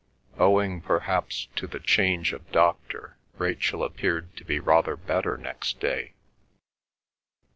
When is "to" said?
1.55-1.67, 4.37-4.43